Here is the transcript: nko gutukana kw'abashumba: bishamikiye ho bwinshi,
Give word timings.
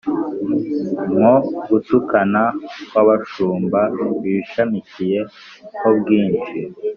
nko 1.15 1.35
gutukana 1.69 2.43
kw'abashumba: 2.89 3.79
bishamikiye 4.21 5.19
ho 5.79 5.89
bwinshi, 5.99 6.57